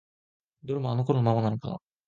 [0.63, 1.79] どれもあの頃のままなのかな？